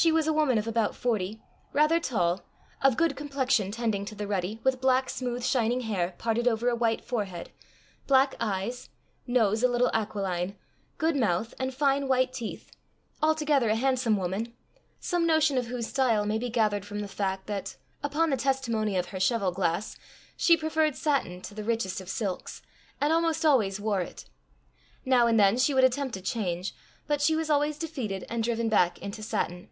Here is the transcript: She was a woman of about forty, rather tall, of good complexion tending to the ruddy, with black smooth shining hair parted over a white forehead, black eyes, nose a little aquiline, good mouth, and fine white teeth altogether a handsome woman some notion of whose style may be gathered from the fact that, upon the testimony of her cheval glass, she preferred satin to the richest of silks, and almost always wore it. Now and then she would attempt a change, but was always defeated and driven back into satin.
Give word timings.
She 0.00 0.12
was 0.12 0.28
a 0.28 0.32
woman 0.32 0.58
of 0.58 0.68
about 0.68 0.94
forty, 0.94 1.42
rather 1.72 1.98
tall, 1.98 2.44
of 2.80 2.96
good 2.96 3.16
complexion 3.16 3.72
tending 3.72 4.04
to 4.04 4.14
the 4.14 4.28
ruddy, 4.28 4.60
with 4.62 4.80
black 4.80 5.10
smooth 5.10 5.42
shining 5.42 5.80
hair 5.80 6.14
parted 6.18 6.46
over 6.46 6.68
a 6.68 6.76
white 6.76 7.04
forehead, 7.04 7.50
black 8.06 8.36
eyes, 8.38 8.90
nose 9.26 9.64
a 9.64 9.68
little 9.68 9.90
aquiline, 9.92 10.56
good 10.98 11.16
mouth, 11.16 11.52
and 11.58 11.74
fine 11.74 12.06
white 12.06 12.32
teeth 12.32 12.70
altogether 13.20 13.70
a 13.70 13.74
handsome 13.74 14.16
woman 14.16 14.54
some 15.00 15.26
notion 15.26 15.58
of 15.58 15.66
whose 15.66 15.88
style 15.88 16.24
may 16.24 16.38
be 16.38 16.48
gathered 16.48 16.84
from 16.86 17.00
the 17.00 17.08
fact 17.08 17.48
that, 17.48 17.74
upon 18.00 18.30
the 18.30 18.36
testimony 18.36 18.96
of 18.96 19.06
her 19.06 19.18
cheval 19.18 19.50
glass, 19.50 19.96
she 20.36 20.56
preferred 20.56 20.94
satin 20.94 21.40
to 21.40 21.54
the 21.54 21.64
richest 21.64 22.00
of 22.00 22.08
silks, 22.08 22.62
and 23.00 23.12
almost 23.12 23.44
always 23.44 23.80
wore 23.80 24.00
it. 24.00 24.26
Now 25.04 25.26
and 25.26 25.40
then 25.40 25.58
she 25.58 25.74
would 25.74 25.82
attempt 25.82 26.16
a 26.16 26.20
change, 26.22 26.72
but 27.08 27.28
was 27.30 27.50
always 27.50 27.76
defeated 27.76 28.24
and 28.30 28.44
driven 28.44 28.68
back 28.68 29.00
into 29.02 29.24
satin. 29.24 29.70